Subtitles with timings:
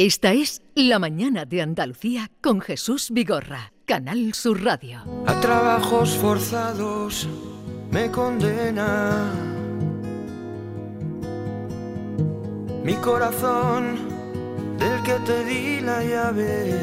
[0.00, 5.00] Esta es La Mañana de Andalucía con Jesús Vigorra, Canal Sur Radio.
[5.26, 7.26] A trabajos forzados
[7.90, 9.32] me condena.
[12.84, 13.98] Mi corazón,
[14.78, 16.78] del que te di la llave.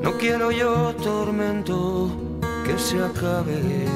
[0.00, 2.08] No quiero yo tormento
[2.64, 3.88] que se acabe.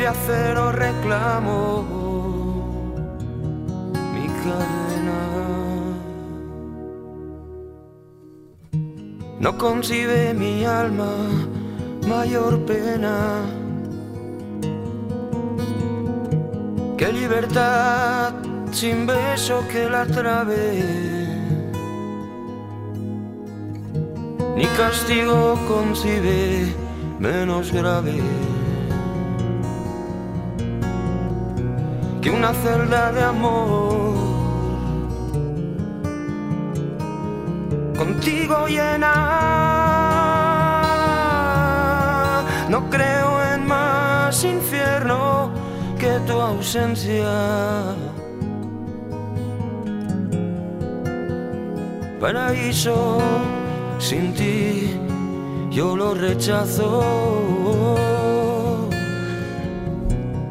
[0.00, 1.84] De acero reclamo
[4.14, 5.20] mi cadena.
[9.40, 11.12] No concibe mi alma
[12.08, 13.16] mayor pena
[16.96, 18.32] que libertad
[18.72, 20.82] sin beso que la trabe.
[24.56, 26.74] Ni castigo concibe
[27.18, 28.18] menos grave
[32.20, 34.14] que una celda de amor.
[37.96, 39.14] Contigo llena,
[42.68, 45.50] no creo en más infierno
[45.98, 47.30] que tu ausencia.
[52.20, 53.18] Paraíso
[53.98, 54.98] sin ti,
[55.70, 57.59] yo lo rechazo.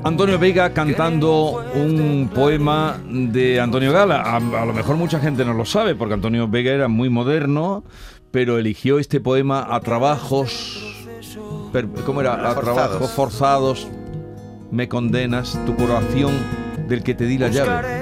[0.10, 4.22] Antonio Vega cantando un poema de Antonio Gala.
[4.22, 7.84] A, a, lo mejor mucha gente no lo sabe, porque Antonio Vega era muy moderno,
[8.32, 10.84] pero eligió este poema a trabajos.
[11.72, 12.34] per- ¿Cómo era?
[12.34, 12.64] A Forzados.
[12.64, 13.88] trabajos forzados.
[14.72, 16.34] Me condenas tu corazón
[16.88, 17.99] del que te di la llave.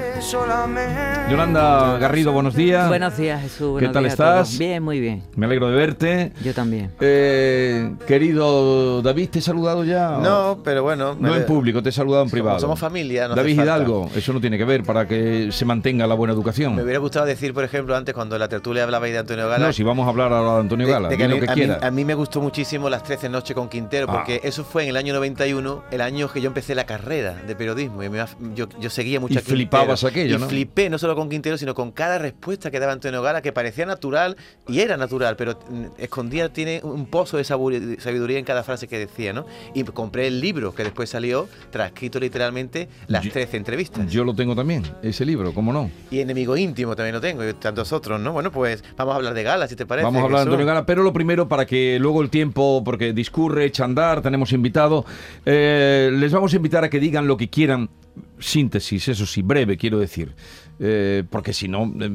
[1.30, 2.88] Yolanda Garrido, buenos días.
[2.88, 3.70] Buenos días, Jesús.
[3.72, 4.58] buenos tal días estás?
[4.58, 5.22] Bien, muy bien.
[5.36, 6.32] Me alegro de verte.
[6.42, 6.90] Yo también.
[7.00, 10.18] Eh, querido David, ¿te he saludado ya?
[10.20, 11.16] No, pero bueno.
[11.20, 12.58] No en público, te he saludado en Somos- privado.
[12.60, 13.60] somos familia, no David.
[13.62, 16.74] Hidalgo, eso no tiene que ver para que se mantenga la buena educación.
[16.74, 19.66] Me hubiera gustado decir, por ejemplo, antes cuando la tertulia hablaba ahí de Antonio Gala.
[19.66, 21.50] No, si vamos a hablar ahora de Antonio Gala, de que a, lo mí, que
[21.52, 24.14] a mí- a mí me gustó muchísimo las 13 noches con Quintero, Ah.
[24.14, 27.54] porque eso fue en el año 91, el año que yo empecé la carrera de
[27.54, 28.02] periodismo.
[28.02, 28.18] Y me-
[28.54, 29.56] yo, yo seguía mucho Y a Quintero.
[29.56, 30.48] flipabas aquello, Y ¿no?
[30.48, 33.86] flipé no solo con Quintero, sino con cada respuesta que daba Antonio Gala, que parecía
[33.86, 34.36] natural
[34.66, 38.98] y era natural, pero mm, escondía, tiene un pozo de sabiduría en cada frase que
[38.98, 39.46] decía, ¿no?
[39.74, 44.10] Y compré el libro que después salió, transcrito literalmente, las Yo- 13 entrevistas.
[44.10, 45.90] Yo lo tengo también, ese libro, ¿cómo no?
[46.10, 48.32] Y enemigo íntimo también lo tengo, y tantos otros, ¿no?
[48.32, 50.04] Bueno, pues vamos a hablar de Gala, si te parece.
[50.04, 50.44] Vamos a hablar de.
[50.50, 54.22] Antonio Gala, pero lo primero para que luego el tiempo, porque discurre, echa a andar,
[54.22, 55.04] tenemos invitado,
[55.44, 57.90] eh, les vamos a invitar a que digan lo que quieran,
[58.38, 60.34] síntesis, eso sí, breve quiero decir,
[60.80, 62.08] Eh, porque si no, eh,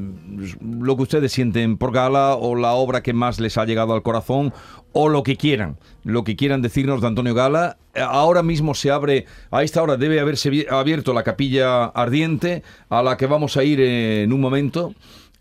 [0.62, 4.04] lo que ustedes sienten por Gala o la obra que más les ha llegado al
[4.04, 4.54] corazón
[4.94, 7.76] o lo que quieran, lo que quieran decirnos de Antonio Gala.
[7.94, 13.04] Eh, Ahora mismo se abre, a esta hora debe haberse abierto la capilla ardiente, a
[13.04, 14.94] la que vamos a ir en un momento,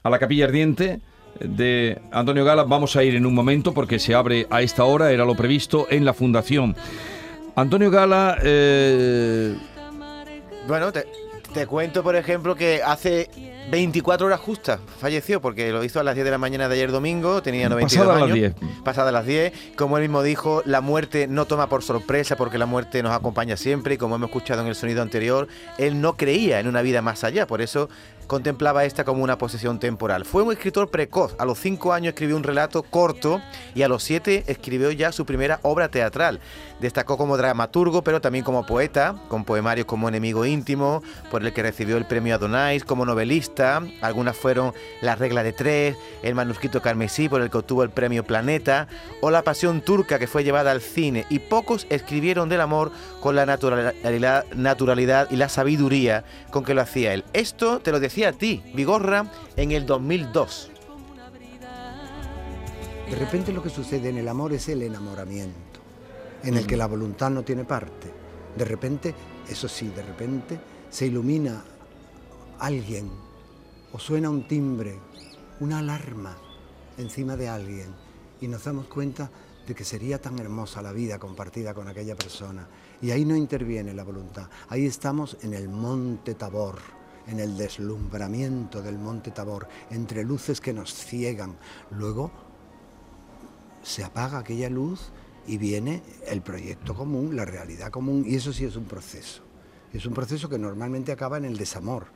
[0.02, 0.98] a la capilla ardiente
[1.38, 2.64] de Antonio Gala.
[2.64, 5.86] Vamos a ir en un momento porque se abre a esta hora, era lo previsto
[5.90, 6.74] en la fundación.
[7.54, 9.54] Antonio Gala, eh,
[10.67, 11.06] Bueno, te,
[11.53, 13.28] te cuento, por ejemplo, que hace
[13.72, 16.93] 24 horas justas falleció, porque lo hizo a las 10 de la mañana de ayer
[16.93, 18.60] domingo, tenía 92 Pasadas las años.
[18.60, 18.83] 10.
[18.84, 19.53] Pasadas las 10.
[19.77, 23.56] Como él mismo dijo, la muerte no toma por sorpresa porque la muerte nos acompaña
[23.56, 27.00] siempre y como hemos escuchado en el sonido anterior, él no creía en una vida
[27.00, 27.88] más allá, por eso
[28.27, 30.25] contemplaba esta como una posesión temporal.
[30.25, 33.41] Fue un escritor precoz, a los 5 años escribió un relato corto
[33.75, 36.41] y a los 7 escribió ya su primera obra teatral.
[36.81, 41.62] Destacó como dramaturgo, pero también como poeta, con poemarios como Enemigo íntimo, por el que
[41.62, 43.62] recibió el premio Adonais, como novelista,
[44.00, 48.25] algunas fueron La regla de tres, El manuscrito carmesí, por el que obtuvo el premio
[48.25, 48.89] Planeta,
[49.21, 53.37] o La pasión turca, que fue llevada al cine, y pocos escribieron del amor con
[53.37, 57.25] la naturalidad, naturalidad y la sabiduría con que lo hacía él.
[57.33, 60.71] Esto te lo decía a ti, Vigorra, en el 2002.
[63.09, 65.81] De repente lo que sucede en el amor es el enamoramiento,
[66.43, 68.11] en el que la voluntad no tiene parte.
[68.56, 69.15] De repente,
[69.49, 70.59] eso sí, de repente
[70.91, 71.62] se ilumina
[72.58, 73.11] alguien
[73.93, 74.99] o suena un timbre,
[75.61, 76.37] una alarma
[76.99, 77.94] encima de alguien
[78.41, 79.31] y nos damos cuenta
[79.67, 82.67] de que sería tan hermosa la vida compartida con aquella persona.
[83.00, 84.49] Y ahí no interviene la voluntad.
[84.69, 86.79] Ahí estamos en el monte Tabor,
[87.29, 91.56] en el deslumbramiento del monte Tabor, entre luces que nos ciegan.
[91.91, 92.33] Luego
[93.83, 95.11] se apaga aquella luz
[95.47, 99.43] y viene el proyecto común, la realidad común, y eso sí es un proceso.
[99.93, 102.06] Es un proceso que normalmente acaba en el desamor.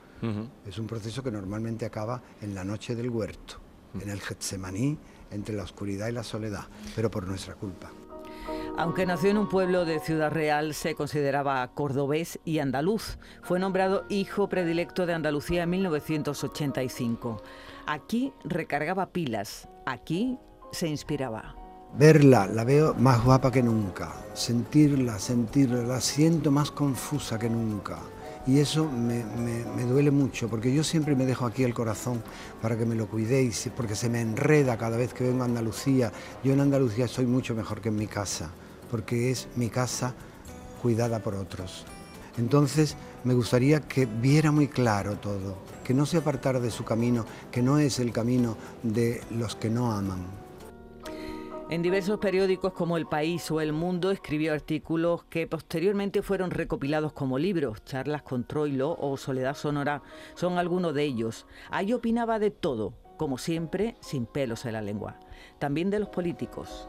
[0.66, 3.56] Es un proceso que normalmente acaba en la noche del huerto,
[4.00, 4.98] en el Getsemaní,
[5.30, 7.90] entre la oscuridad y la soledad, pero por nuestra culpa.
[8.78, 13.18] Aunque nació en un pueblo de Ciudad Real, se consideraba cordobés y andaluz.
[13.42, 17.42] Fue nombrado hijo predilecto de Andalucía en 1985.
[17.86, 20.38] Aquí recargaba pilas, aquí
[20.72, 21.56] se inspiraba.
[21.98, 24.12] Verla, la veo más guapa que nunca.
[24.34, 27.98] Sentirla, sentirla, la siento más confusa que nunca.
[28.46, 32.22] Y eso me, me- me duele mucho, porque yo siempre me dejo aquí el corazón
[32.62, 36.12] para que me lo cuidéis, porque se me enreda cada vez que vengo a Andalucía.
[36.44, 38.50] Yo en Andalucía soy mucho mejor que en mi casa,
[38.90, 40.14] porque es mi casa
[40.80, 41.84] cuidada por otros.
[42.38, 47.24] Entonces me gustaría que viera muy claro todo, que no se apartara de su camino,
[47.50, 50.45] que no es el camino de los que no aman.
[51.68, 57.12] En diversos periódicos como El País o El Mundo escribió artículos que posteriormente fueron recopilados
[57.12, 57.84] como libros.
[57.84, 60.00] Charlas con Troilo o Soledad Sonora
[60.36, 61.44] son algunos de ellos.
[61.70, 65.18] Ahí opinaba de todo, como siempre, sin pelos en la lengua.
[65.58, 66.88] También de los políticos.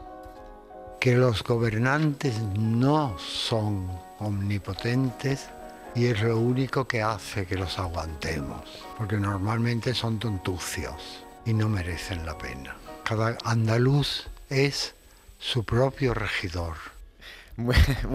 [1.00, 3.88] que los gobernantes no son
[4.18, 5.48] omnipotentes
[5.94, 8.62] y es lo único que hace que los aguantemos,
[8.96, 12.76] porque normalmente son tontucios y no merecen la pena.
[13.04, 14.94] Cada andaluz es
[15.38, 16.76] su propio regidor.
[17.58, 17.74] Muy,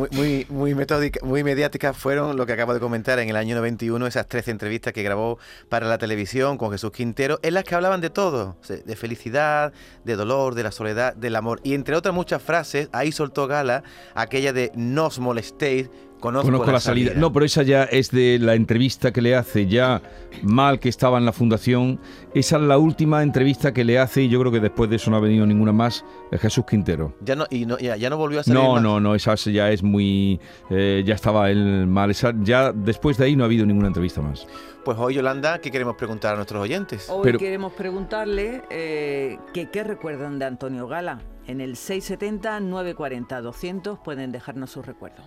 [0.09, 0.73] muy, muy,
[1.21, 4.93] muy mediáticas fueron lo que acabo de comentar en el año 91, esas 13 entrevistas
[4.93, 5.37] que grabó
[5.67, 9.73] para la televisión con Jesús Quintero, en las que hablaban de todo, de felicidad,
[10.05, 11.59] de dolor, de la soledad, del amor.
[11.65, 13.83] Y entre otras muchas frases, ahí soltó gala
[14.15, 15.89] aquella de no os molestéis,
[16.23, 17.11] conozco, Conozco la salida.
[17.15, 20.01] No, pero esa ya es de la entrevista que le hace ya
[20.41, 21.99] mal que estaba en la fundación.
[22.33, 25.11] Esa es la última entrevista que le hace y yo creo que después de eso
[25.11, 27.13] no ha venido ninguna más eh, Jesús Quintero.
[27.21, 28.81] Ya no, y no, ya, ya no volvió a salir No, más.
[28.81, 30.39] no, no, esa ya es muy...
[30.69, 32.11] eh, ya estaba él mal.
[32.11, 34.47] Esa- ya después de ahí no ha habido ninguna entrevista más.
[34.85, 37.09] Pues hoy, Yolanda, ¿qué queremos preguntar a nuestros oyentes?
[37.09, 41.19] Hoy Pero- queremos preguntarle eh, que qué recuerdan de Antonio Gala.
[41.47, 45.25] En el 670-940-200 pueden dejarnos sus recuerdos.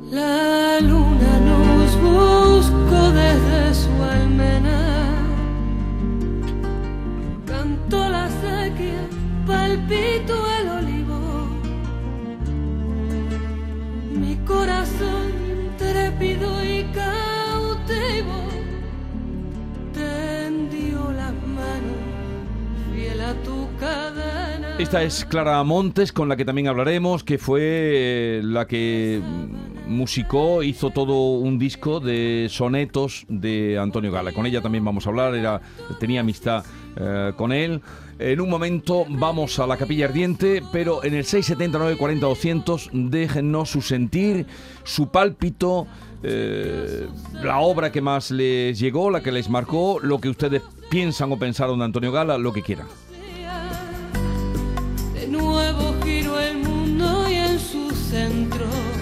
[0.00, 5.26] La luna nos buscó desde su almena.
[7.44, 9.06] Cantó la sequía,
[9.46, 11.48] palpito el olivo.
[14.14, 15.32] Mi corazón
[15.76, 18.44] trépido y cautivo
[19.92, 21.98] tendió las manos,
[22.94, 24.76] fiel a tu cadena.
[24.78, 29.20] Esta es Clara Montes, con la que también hablaremos, que fue eh, la que
[29.88, 34.32] musicó, hizo todo un disco de sonetos de Antonio Gala.
[34.32, 35.60] Con ella también vamos a hablar, era,
[35.98, 36.64] tenía amistad
[36.96, 37.80] eh, con él.
[38.18, 43.70] En un momento vamos a la capilla ardiente, pero en el 679 40 200 déjennos
[43.70, 44.46] su sentir,
[44.84, 45.86] su pálpito,
[46.22, 47.06] eh,
[47.42, 51.38] la obra que más les llegó, la que les marcó, lo que ustedes piensan o
[51.38, 52.88] pensaron de Antonio Gala, lo que quieran.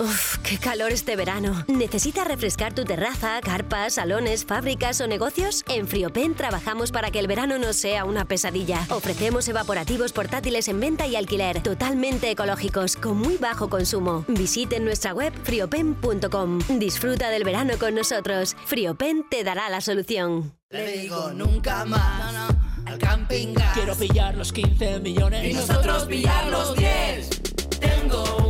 [0.00, 1.62] Uf, qué calor este verano.
[1.68, 5.62] ¿Necesitas refrescar tu terraza, carpas, salones, fábricas o negocios?
[5.68, 8.86] En Friopen trabajamos para que el verano no sea una pesadilla.
[8.88, 14.24] Ofrecemos evaporativos portátiles en venta y alquiler, totalmente ecológicos, con muy bajo consumo.
[14.26, 16.60] Visite nuestra web friopen.com.
[16.78, 18.56] Disfruta del verano con nosotros.
[18.64, 20.54] Friopen te dará la solución.
[20.70, 22.54] Le digo nunca más
[22.86, 23.74] al camping gas.
[23.74, 27.42] Quiero pillar los 15 millones y nosotros pillar los 10.
[27.80, 28.49] Tengo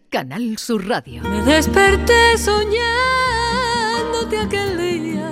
[0.11, 1.23] Canal Sur Radio.
[1.23, 2.79] Me desperté soñándote
[4.39, 5.31] aquel día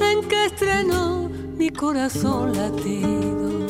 [0.00, 3.66] en que estrenó mi corazón latido.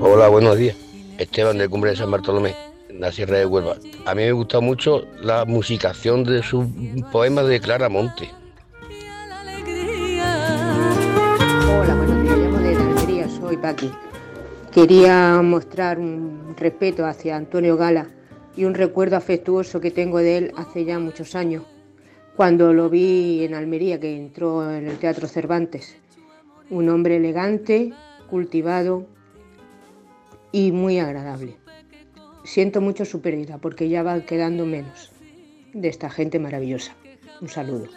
[0.00, 0.74] Hola, buenos días.
[1.18, 2.56] Esteban de Cumbre de San Bartolomé,
[2.88, 3.76] en la Sierra de Huelva.
[4.06, 6.66] A mí me gusta mucho la musicación de sus
[7.12, 8.28] poemas de Clara Monte.
[11.70, 12.38] Hola, buenos días.
[12.38, 13.88] Llamo de Almería, soy Paqui.
[14.72, 18.15] Quería mostrar un respeto hacia Antonio Gala
[18.56, 21.62] y un recuerdo afectuoso que tengo de él hace ya muchos años,
[22.34, 25.96] cuando lo vi en Almería, que entró en el Teatro Cervantes.
[26.68, 27.92] Un hombre elegante,
[28.28, 29.06] cultivado
[30.52, 31.56] y muy agradable.
[32.44, 35.12] Siento mucho su pérdida porque ya van quedando menos
[35.72, 36.94] de esta gente maravillosa.
[37.40, 37.88] Un saludo.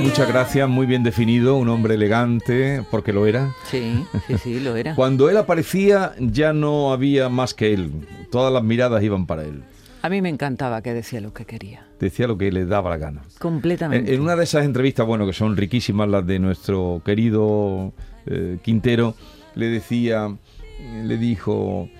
[0.00, 3.54] Muchas gracias, muy bien definido, un hombre elegante, porque lo era.
[3.70, 4.94] Sí, sí, sí, lo era.
[4.96, 7.92] Cuando él aparecía ya no había más que él,
[8.30, 9.62] todas las miradas iban para él.
[10.02, 11.86] A mí me encantaba que decía lo que quería.
[11.98, 13.20] Decía lo que le daba la gana.
[13.38, 14.10] Completamente.
[14.10, 17.92] En, en una de esas entrevistas, bueno, que son riquísimas las de nuestro querido
[18.26, 19.14] eh, Quintero,
[19.54, 20.34] le decía,
[21.04, 21.90] le dijo,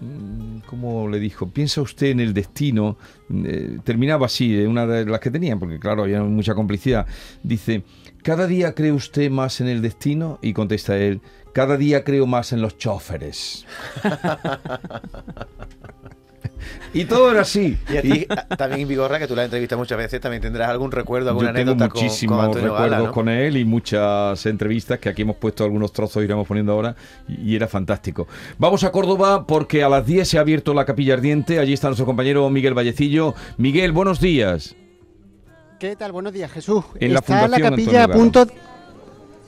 [0.00, 1.50] mm, ¿cómo le dijo?
[1.50, 2.98] ¿Piensa usted en el destino?
[3.32, 7.06] Eh, terminaba así, eh, una de las que tenían, porque claro, había mucha complicidad.
[7.42, 7.84] Dice,
[8.22, 10.38] ¿cada día cree usted más en el destino?
[10.42, 11.20] Y contesta él,
[11.52, 13.66] cada día creo más en los choferes.
[16.92, 17.76] Y todo era así.
[17.92, 20.90] Y a ti, también Vigorra, que tú la has entrevistado muchas veces, también tendrás algún
[20.90, 24.98] recuerdo, alguna Yo tengo anécdota con, muchísimos con Antonio recuerdos con él y muchas entrevistas
[24.98, 26.96] que aquí hemos puesto algunos trozos, iremos poniendo ahora,
[27.28, 28.26] y, y era fantástico.
[28.58, 31.58] Vamos a Córdoba porque a las 10 se ha abierto la capilla ardiente.
[31.58, 33.34] Allí está nuestro compañero Miguel Vallecillo.
[33.56, 34.76] Miguel, buenos días.
[35.78, 36.10] ¿Qué tal?
[36.10, 36.84] Buenos días, Jesús.
[36.98, 38.46] En la Está la Fundación capilla a punto.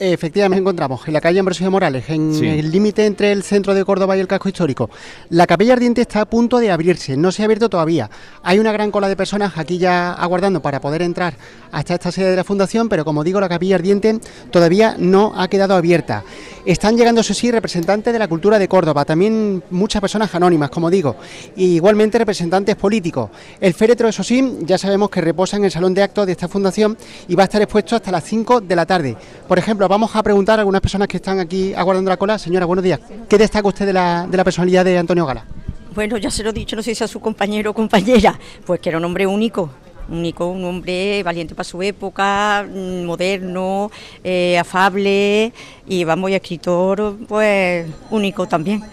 [0.03, 2.47] Efectivamente, nos encontramos en la calle Ambrosio Morales, en Sí.
[2.47, 4.89] el límite entre el centro de Córdoba y el casco histórico.
[5.29, 8.09] La capilla ardiente está a punto de abrirse, no se ha abierto todavía.
[8.43, 11.35] Hay una gran cola de personas aquí ya aguardando para poder entrar
[11.71, 14.19] hasta esta sede de la fundación, pero como digo, la capilla ardiente
[14.51, 16.25] todavía no ha quedado abierta.
[16.65, 20.89] Están llegando, eso sí, representantes de la cultura de Córdoba, también muchas personas anónimas, como
[20.89, 21.17] digo,
[21.57, 23.29] y igualmente representantes políticos.
[23.61, 26.49] El féretro, eso sí, ya sabemos que reposa en el salón de actos de esta
[26.49, 26.97] fundación
[27.29, 29.15] y va a estar expuesto hasta las 5 de la tarde.
[29.47, 32.39] Por ejemplo, vamos a preguntar a algunas personas que están aquí aguardando la cola.
[32.39, 33.01] Señora, buenos días.
[33.29, 35.45] ¿Qué destaca usted de la, de la personalidad de Antonio Gala?
[35.93, 38.79] Bueno, ya se lo he dicho, no sé si a su compañero o compañera, pues
[38.79, 39.69] que era un hombre único,
[40.09, 43.91] único, un hombre valiente para su época, mm, moderno,
[44.23, 45.53] eh, afable
[45.89, 48.85] y vamos, y escritor, pues único también.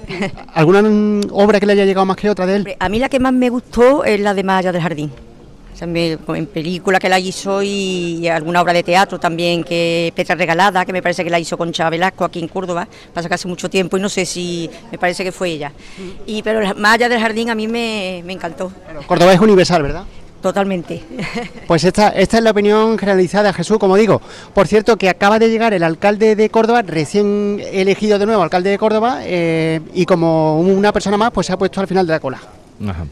[0.55, 2.75] ¿Alguna mm, obra que le haya llegado más que otra de él?
[2.79, 5.26] A mí la que más me gustó es la de Maya del Jardín.
[5.85, 10.85] Me- en película que la hizo y alguna obra de teatro también, que Petra Regalada,
[10.85, 13.47] que me parece que la hizo con Chava Velasco aquí en Córdoba, pasa que hace
[13.47, 15.71] mucho tiempo y no sé si, me parece que fue ella.
[16.25, 18.71] Y pero la Maya del Jardín a mí me, me encantó.
[19.05, 20.03] Córdoba es universal, ¿verdad?
[20.41, 21.01] Totalmente.
[21.67, 24.21] Pues esta, esta es la opinión generalizada, Jesús, como digo.
[24.53, 28.69] Por cierto, que acaba de llegar el alcalde de Córdoba, recién elegido de nuevo alcalde
[28.69, 32.13] de Córdoba, eh, y como una persona más, pues se ha puesto al final de
[32.13, 32.39] la cola.
[32.87, 33.05] Ajá.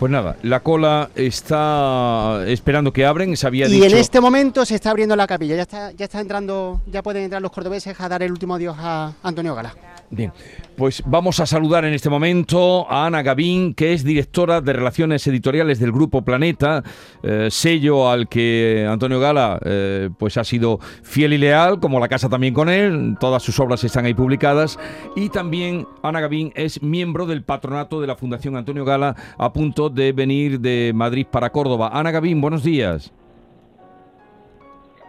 [0.00, 3.84] Pues nada, la cola está esperando que abren, se había Y dicho...
[3.84, 7.24] en este momento se está abriendo la capilla, ya está, ya está entrando, ya pueden
[7.24, 9.74] entrar los cordobeses a dar el último adiós a Antonio Gala.
[10.12, 10.32] Bien,
[10.76, 15.24] pues vamos a saludar en este momento a Ana Gavín, que es directora de Relaciones
[15.28, 16.82] Editoriales del Grupo Planeta,
[17.22, 22.08] eh, sello al que Antonio Gala eh, pues ha sido fiel y leal, como la
[22.08, 24.80] casa también con él, todas sus obras están ahí publicadas,
[25.14, 29.90] y también Ana Gavín es miembro del patronato de la Fundación Antonio Gala, a punto
[29.90, 31.90] de venir de Madrid para Córdoba.
[31.92, 33.12] Ana Gavín, buenos días.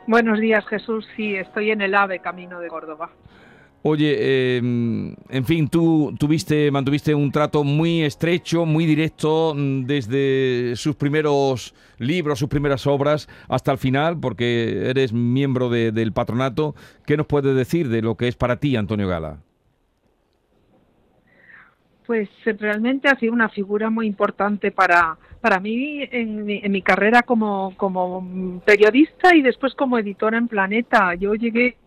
[0.05, 1.07] Buenos días, Jesús.
[1.15, 3.09] Sí, estoy en el AVE, camino de Córdoba.
[3.83, 10.75] Oye, eh, en fin, tú tuviste, mantuviste un trato muy estrecho, muy directo mm, desde
[10.75, 16.75] sus primeros libros, sus primeras obras hasta el final, porque eres miembro de- del patronato.
[17.07, 19.39] ¿Qué nos puedes decir de lo que es para ti, Antonio Gala?
[22.05, 26.71] Pues eh, realmente ha sido una figura muy importante para, para mí en mi, en
[26.71, 31.15] mi carrera como, como mm, periodista y después como editora en Planeta.
[31.15, 31.77] Yo llegué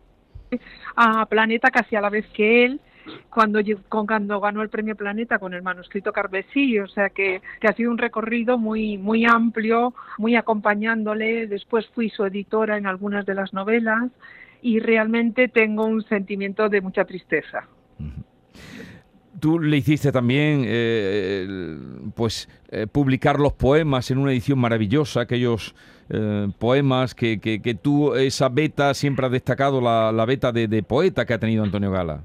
[0.96, 2.80] a Planeta casi a la vez que él.
[3.28, 7.68] Cuando, con- cuando ganó el premio Planeta con el manuscrito Carvesí, o sea que, que
[7.68, 11.46] ha sido un recorrido muy, muy amplio, muy acompañándole.
[11.46, 14.10] Después fui su editora en algunas de las novelas
[14.62, 17.68] y realmente tengo un sentimiento de mucha tristeza.
[19.40, 21.76] Tú le hiciste también, eh,
[22.14, 25.74] pues, eh, publicar los poemas en una edición maravillosa, aquellos
[26.08, 30.68] eh, poemas que, que- que tú, esa beta, siempre has destacado la, la beta de,
[30.68, 32.22] de poeta que ha tenido Antonio Gala.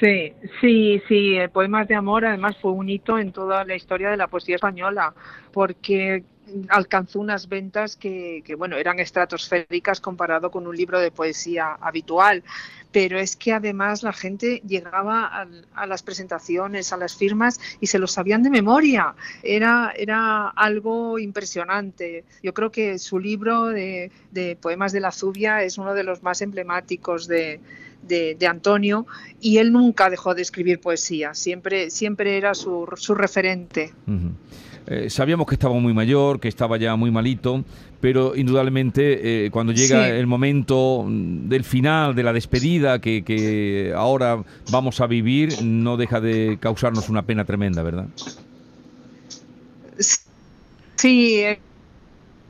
[0.00, 4.10] Sí, sí, sí, el Poemas de Amor además fue un hito en toda la historia
[4.10, 5.12] de la poesía española,
[5.52, 6.24] porque
[6.68, 12.42] alcanzó unas ventas que, bueno, eran estratosféricas comparado con un libro de poesía habitual.
[12.92, 18.00] Pero es que además la gente llegaba a, las presentaciones, a las firmas y se
[18.00, 19.14] lo sabían de memoria.
[19.44, 22.24] Era, era algo impresionante.
[22.42, 24.10] Yo creo que su libro de,
[24.60, 27.60] Poemas de la Zubia es uno de los más emblemáticos de,
[28.02, 29.06] de, Antonio
[29.40, 33.92] y él nunca dejó de escribir poesía, siempre, siempre era su, su referente.
[34.92, 37.64] Eh, sabíamos que estaba muy mayor, que estaba ya muy malito,
[38.00, 40.10] pero indudablemente eh, cuando llega Sí.
[40.10, 44.42] el momento del final, de la despedida que, que ahora
[44.72, 48.06] vamos a vivir, no deja de causarnos una pena tremenda, ¿verdad?
[50.96, 51.44] Sí,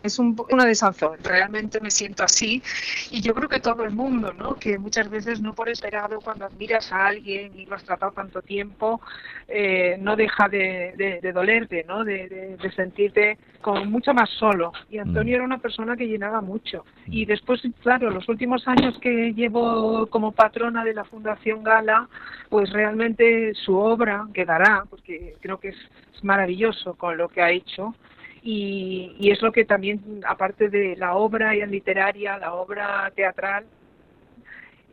[0.03, 2.63] es un, una desazón, realmente me siento así
[3.11, 4.55] y yo creo que todo el mundo, ¿no?
[4.55, 8.41] Que muchas veces no por esperado cuando admiras a alguien y lo has tratado tanto
[8.43, 9.01] tiempo,
[9.49, 12.05] eh, no deja de, de- de dolerte, ¿no?
[12.05, 14.73] De, sentirte como mucho más solo.
[14.91, 16.85] Y Antonio era una persona que llenaba mucho.
[17.07, 22.09] Y después, claro, los últimos años que llevo como patrona de la Fundación Gala,
[22.49, 25.77] pues realmente su obra quedará, porque creo que es,
[26.15, 27.95] es maravilloso con lo que ha hecho.
[28.43, 33.67] Y, y es lo que también, aparte de la obra literaria, la obra teatral,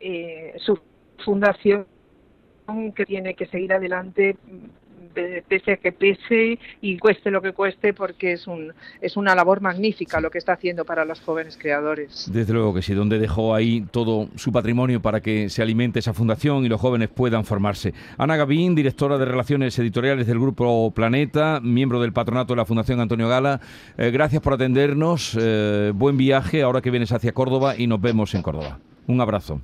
[0.00, 0.78] eh, su
[1.24, 1.86] fundación
[2.94, 4.36] que tiene que seguir adelante
[5.48, 9.60] pese a que pese y cueste lo que cueste porque es un es una labor
[9.60, 12.30] magnífica lo que está haciendo para los jóvenes creadores.
[12.32, 16.12] Desde luego que sí, donde dejó ahí todo su patrimonio para que se alimente esa
[16.12, 17.94] fundación y los jóvenes puedan formarse.
[18.16, 23.00] Ana Gavín, directora de Relaciones Editoriales del Grupo Planeta, miembro del patronato de la Fundación
[23.00, 23.60] Antonio Gala,
[23.96, 28.34] eh, gracias por atendernos, eh, buen viaje ahora que vienes hacia Córdoba y nos vemos
[28.34, 28.78] en Córdoba.
[29.06, 29.60] Un abrazo.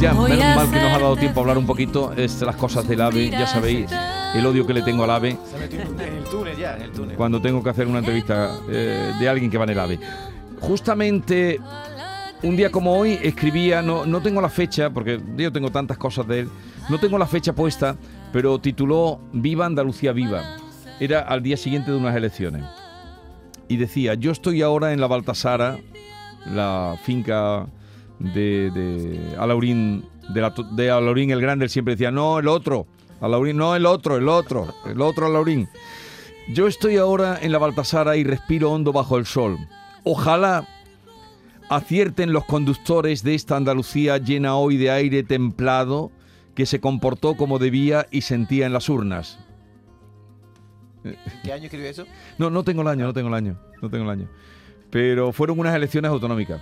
[0.00, 2.86] Ya, menos mal que nos ha dado tiempo a hablar un poquito es las cosas
[2.86, 3.90] del AVE, ya sabéis
[4.34, 6.92] el odio que le tengo al AVE Se metió en el túnel ya, en el
[6.92, 7.16] túnel.
[7.16, 9.98] cuando tengo que hacer una entrevista eh, de alguien que va en el AVE.
[10.60, 11.58] Justamente
[12.42, 16.26] un día como hoy escribía, no, no tengo la fecha, porque yo tengo tantas cosas
[16.28, 16.50] de él,
[16.90, 17.96] no tengo la fecha puesta,
[18.32, 20.42] pero tituló Viva Andalucía Viva.
[21.00, 22.64] Era al día siguiente de unas elecciones.
[23.68, 25.78] Y decía, yo estoy ahora en la Baltasara,
[26.46, 27.66] la finca
[28.18, 32.86] de, de Alaurín, de, la, de Alaurín el Grande, él siempre decía, no, el otro,
[33.20, 35.68] Alaurín, no, el otro, el otro, el otro Alaurín.
[36.48, 39.58] Yo estoy ahora en la Baltasara y respiro hondo bajo el sol.
[40.04, 40.66] Ojalá
[41.68, 46.12] acierten los conductores de esta Andalucía llena hoy de aire templado
[46.54, 49.38] que se comportó como debía y sentía en las urnas.
[51.42, 52.06] ¿Qué año escribió eso?
[52.38, 54.28] No, no tengo el año, no tengo el año, no tengo el año.
[54.90, 56.60] Pero fueron unas elecciones autonómicas.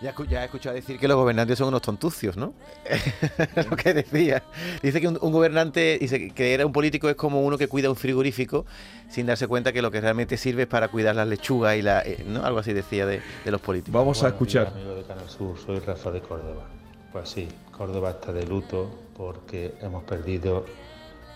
[0.00, 2.54] Ya, ya he escuchado decir que los gobernantes son unos tontucios, ¿no?
[3.68, 4.44] Lo que decía.
[4.80, 7.90] Dice que un, un gobernante, dice que era un político es como uno que cuida
[7.90, 8.64] un frigorífico
[9.08, 12.02] sin darse cuenta que lo que realmente sirve es para cuidar las lechugas y la,
[12.02, 12.44] eh, ¿no?
[12.44, 13.92] Algo así decía de, de los políticos.
[13.98, 14.68] Vamos a escuchar.
[14.68, 16.68] Amigo de Canal Sur, soy Rafa de Córdoba.
[17.12, 20.64] Pues sí, Córdoba está de luto porque hemos perdido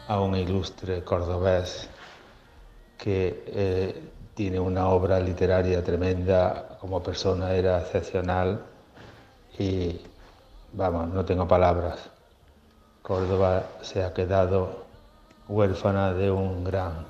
[0.06, 1.88] a un ilustre cordobés
[2.98, 4.02] que eh,
[4.42, 8.60] tiene una obra literaria tremenda, como persona era excepcional
[9.56, 10.00] y
[10.72, 12.00] vamos, no tengo palabras.
[13.02, 14.82] Córdoba se ha quedado
[15.46, 17.06] huérfana de un gran,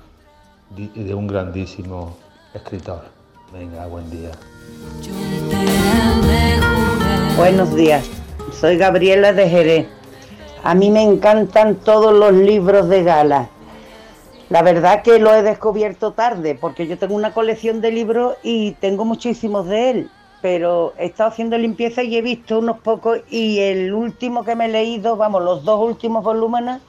[0.69, 2.15] de un grandísimo
[2.53, 3.01] escritor.
[3.51, 4.29] Venga, buen día.
[7.35, 8.07] Buenos días,
[8.61, 9.87] soy Gabriela de Jerez.
[10.63, 13.49] A mí me encantan todos los libros de Gala.
[14.53, 18.73] La verdad que lo he descubierto tarde, porque yo tengo una colección de libros y
[18.73, 20.11] tengo muchísimos de él,
[20.43, 24.65] pero he estado haciendo limpieza y he visto unos pocos y el último que me
[24.65, 26.81] he leído, vamos, los dos últimos volúmenes,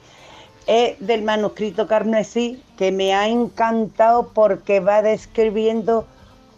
[0.67, 6.05] es del manuscrito carmesí, que me ha encantado porque va describiendo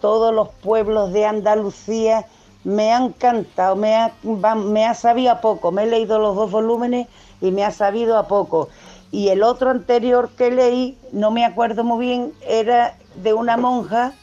[0.02, 2.26] todos los pueblos de Andalucía.
[2.65, 4.12] Me ha encantado, me ha,
[4.56, 5.72] me ha sabido a poco.
[5.72, 7.08] Me he leído los dos volúmenes
[7.39, 8.67] y me ha sabido a poco.
[9.12, 14.13] Y el otro anterior que leí, no me acuerdo muy bien, era de una monja,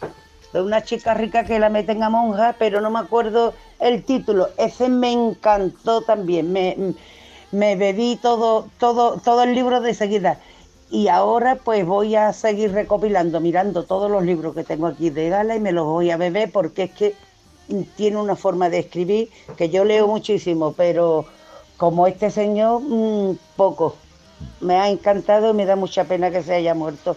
[0.52, 4.48] de una chica rica que la meten a monja, pero no me acuerdo el título.
[4.58, 6.52] Ese me encantó también.
[6.52, 6.76] Me,
[7.50, 10.38] me bebí todo, todo, todo el libro de seguida.
[10.90, 15.28] Y ahora pues voy a seguir recopilando, mirando todos los libros que tengo aquí de
[15.28, 17.14] Gala y me los voy a beber porque es que
[17.96, 21.24] tiene una forma de escribir que yo leo muchísimo, pero
[21.76, 23.96] como este señor, mm, poco.
[24.60, 27.16] Me ha encantado y me da mucha pena que se haya muerto,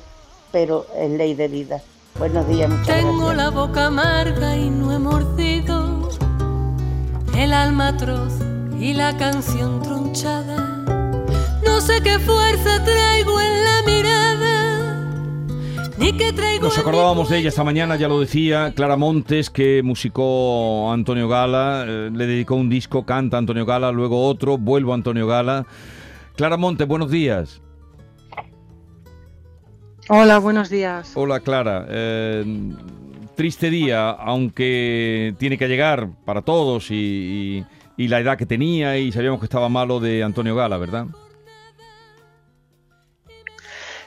[0.51, 1.81] pero es ley de vida.
[2.19, 3.37] Buenos días, muchas Tengo gracias.
[3.37, 6.09] la boca amarga y no he mordido
[7.37, 8.33] el alma atroz
[8.79, 10.83] y la canción tronchada.
[11.65, 15.05] No sé qué fuerza traigo en la mirada,
[15.97, 19.81] ni qué traigo Nos acordábamos de ella esta mañana, ya lo decía, Clara Montes, que
[19.83, 24.95] musicó Antonio Gala, eh, le dedicó un disco, canta Antonio Gala, luego otro, vuelvo a
[24.95, 25.65] Antonio Gala.
[26.37, 27.61] Clara Montes, buenos días.
[30.09, 31.11] Hola, buenos días.
[31.15, 32.45] Hola Clara, Eh,
[33.35, 37.65] triste día, aunque tiene que llegar para todos y, y-
[38.03, 41.07] y la edad que tenía y sabíamos que estaba malo de Antonio Gala, ¿verdad?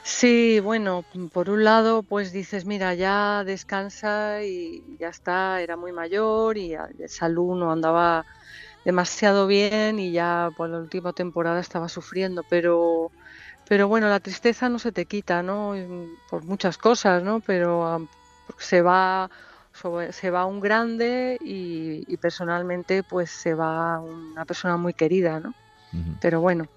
[0.03, 5.91] Sí, bueno, por un lado, pues dices, mira, ya descansa y ya está, era muy
[5.91, 8.25] mayor y de salud no andaba
[8.85, 13.11] demasiado bien y ya por la última temporada estaba sufriendo, pero,
[13.67, 15.73] pero bueno, la tristeza no se te quita, ¿no?
[15.73, 17.39] Mm, Por muchas cosas, ¿no?
[17.41, 18.07] Pero
[18.57, 19.29] se va,
[20.11, 25.53] se va un grande y, y personalmente, pues se va una persona muy querida, ¿no?
[26.21, 26.67] Pero bueno.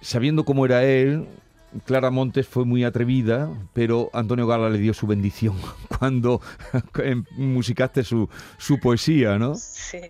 [0.00, 1.26] Sabiendo cómo era él,
[1.86, 5.56] Clara Montes fue muy atrevida, pero Antonio Gala le dio su bendición
[5.98, 6.40] cuando
[7.02, 9.54] em, musicaste su, su poesía, ¿no?
[9.54, 10.00] Sí.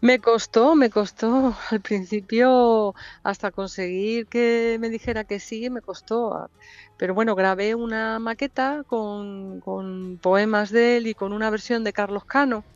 [0.00, 6.48] Me costó, me costó al principio hasta conseguir que me dijera que sí, me costó.
[6.96, 11.92] Pero bueno, grabé una maqueta con, con poemas de él y con una versión de
[11.92, 12.66] Carlos Cano,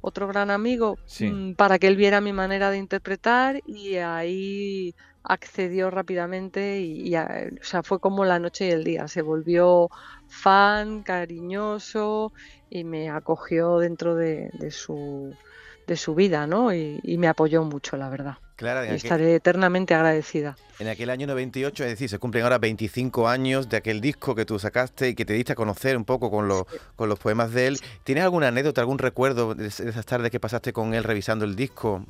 [0.00, 1.30] otro gran amigo, Sí.
[1.30, 7.14] mm, para que él viera mi manera de interpretar y ahí accedió rápidamente y, y
[7.16, 9.08] a- o sea, fue como la noche y el día.
[9.08, 9.88] Se volvió
[10.26, 12.32] fan, cariñoso
[12.68, 15.38] y me acogió dentro de, de su,
[15.86, 16.72] de su vida, ¿no?
[16.74, 18.38] Y, y me apoyó mucho, la verdad.
[18.56, 20.56] Clara, Y aquel- estaré eternamente agradecida.
[20.78, 24.44] En aquel año 98, es decir, se cumplen ahora 25 años de aquel disco que
[24.44, 26.64] tú sacaste y que te diste a conocer un poco con, los
[26.96, 27.80] con los poemas de él.
[28.04, 32.04] ¿Tienes alguna anécdota, algún recuerdo de esas tardes que pasaste con él revisando el disco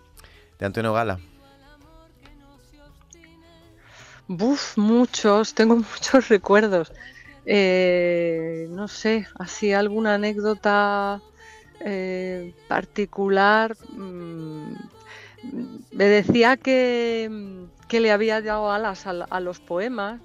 [0.58, 1.18] de Antonio Gala?
[4.26, 6.92] Buf, muchos, tengo muchos recuerdos.
[7.46, 11.20] Eh, no sé, así alguna anécdota
[11.80, 13.76] eh, particular.
[13.96, 14.74] mm,
[15.92, 20.20] me decía que, mm, que le había dado alas a, los poemas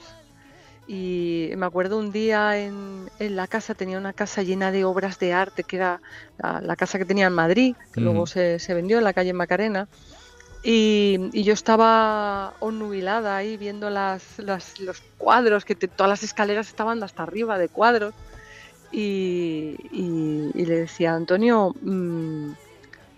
[0.88, 5.20] y me acuerdo un día en, en la casa, tenía una casa llena de obras
[5.20, 6.02] de arte, que era
[6.38, 8.28] la, la casa que tenía en Madrid, que luego Ujú.
[8.28, 9.88] se, se vendió en la calle Macarena.
[10.64, 16.24] Y, y yo estaba onnubilada ahí viendo las, las- los cuadros, que te- todas las
[16.24, 18.14] escaleras estaban hasta arriba de cuadros.
[18.92, 22.52] Y, y- y le decía, Antonio, mm,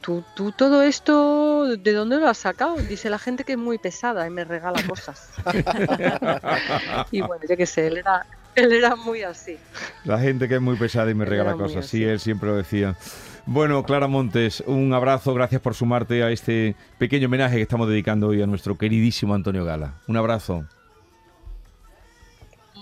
[0.02, 2.76] ¿tú, tú todo esto, ¿de dónde lo has sacado?
[2.78, 5.30] Dice la gente que es muy pesada y me regala cosas.
[7.12, 9.58] y bueno, yo qué sé, él era, él era muy así.
[10.06, 12.96] La gente que es muy pesada y me regala cosas, sí, él siempre lo decía.
[13.46, 18.28] Bueno, Clara Montes, un abrazo, gracias por sumarte a este pequeño homenaje que estamos dedicando
[18.28, 19.94] hoy a nuestro queridísimo Antonio Gala.
[20.08, 20.66] Un abrazo.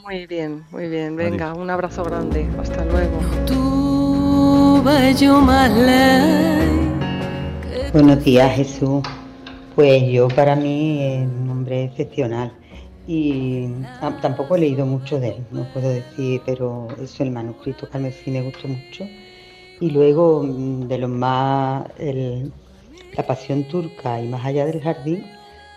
[0.10, 1.16] Muy bien, muy bien.
[1.16, 2.48] Venga, un abrazo grande.
[2.58, 3.20] Hasta luego.
[7.94, 9.04] Buenos días, Jesús.
[9.76, 12.52] Pues yo para mí es un hombre excepcional
[13.06, 13.68] y
[14.02, 18.32] ah, tampoco he leído mucho de él, no puedo decir, pero eso el manuscrito Carmesí
[18.32, 19.08] me gustó mucho
[19.80, 22.52] Y luego, mm, de los más, el-
[23.16, 25.24] la pasión turca y más allá del jardín,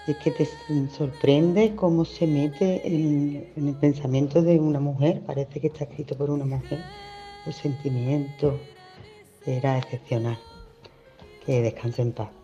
[0.07, 0.49] es que te
[0.91, 6.17] sorprende cómo se mete en, en el pensamiento de una mujer, parece que está escrito
[6.17, 6.81] por una mujer,
[7.47, 8.55] los sentimientos,
[9.47, 10.38] era excepcional.
[11.45, 12.41] Que descanse en paz.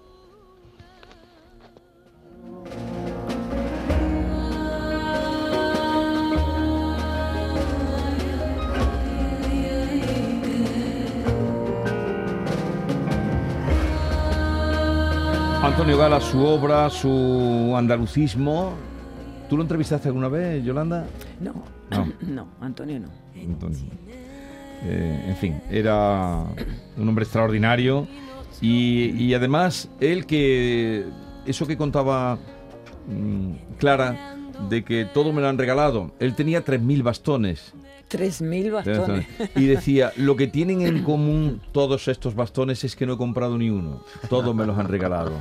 [15.79, 18.73] Antonio Gala, su obra, su andalucismo.
[19.49, 21.07] ¿Tú lo entrevistaste alguna vez, Yolanda?
[21.39, 21.55] No,
[21.89, 22.13] No.
[22.27, 23.07] no, Antonio no.
[23.41, 23.79] Antonio.
[24.83, 26.43] Eh, en fin, era
[26.97, 28.09] un hombre extraordinario
[28.61, 31.05] y, y además él que
[31.47, 32.39] eso que contaba
[33.07, 34.35] mm, Clara
[34.69, 37.73] de que todo me lo han regalado, él tenía 3.000 bastones.
[38.11, 39.27] 3.000 bastones.
[39.57, 43.59] Y decía, lo que tienen en común todos estos bastones es que no he comprado
[43.59, 44.03] ni uno.
[44.29, 45.33] Todos me los han regalado.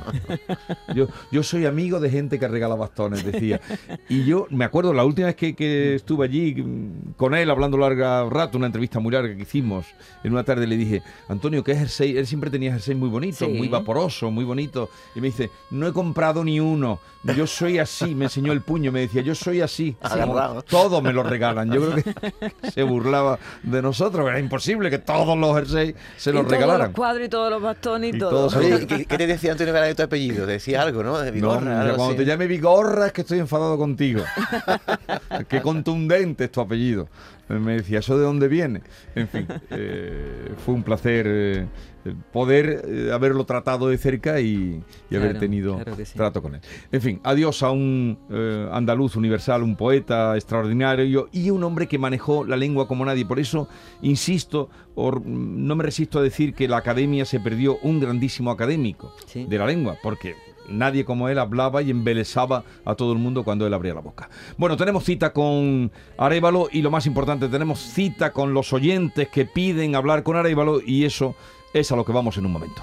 [0.94, 3.60] Yo, yo soy amigo de gente que regala bastones, decía.
[4.08, 7.76] Y yo me acuerdo, la última vez que, que estuve allí mm, con él hablando
[7.78, 9.86] larga rato, una entrevista muy larga que hicimos,
[10.22, 12.16] en una tarde le dije, Antonio, ¿qué jersey?
[12.16, 13.52] Él siempre tenía jersey muy bonito, Sí.
[13.52, 14.90] muy vaporoso, muy bonito.
[15.14, 16.98] Y me dice, no he comprado ni uno.
[17.36, 18.14] Yo soy así.
[18.14, 19.96] Me enseñó el puño, me decía, yo soy así.
[20.00, 20.62] Agarrado.
[20.62, 21.70] Todo me lo regalan.
[21.72, 24.28] Yo creo que se burlaba de nosotros.
[24.28, 26.86] Era imposible que todos los jerseys se Y los todos regalaran.
[26.88, 28.30] los cuadros y todos los bastones y, Y todo.
[28.30, 30.46] todos Oye, ¿qué, qué te decía Antonio Gala de tu apellido?
[30.46, 31.18] Te decía algo, ¿no?
[31.18, 32.16] De No, Vigorra, algo cuando así.
[32.18, 34.22] te llame Vigorra es que estoy enfadado contigo.
[35.48, 37.08] Qué contundente es tu apellido.
[37.48, 38.82] Me decía, ¿eso de dónde viene?
[39.14, 41.66] En fin, eh, fue un placer eh,
[42.32, 46.12] poder eh, haberlo tratado de cerca y, y haber Claro, tenido claro sí.
[46.16, 46.60] trato con él.
[46.92, 51.98] En fin, adiós a un eh, andaluz universal, un poeta extraordinario y un hombre que
[51.98, 53.24] manejó la lengua como nadie.
[53.26, 53.68] Por eso,
[54.02, 59.12] insisto, or- no me resisto a decir que la academia se perdió un grandísimo académico
[59.34, 60.34] de la lengua, porque
[60.68, 64.28] nadie como él hablaba y embelesaba a todo el mundo cuando él abría la boca.
[64.58, 69.46] Bueno, tenemos cita con Arevalo y lo más importante, tenemos cita con los oyentes que
[69.46, 71.34] piden hablar con Arevalo y eso
[71.72, 72.82] es a lo que vamos en un momento.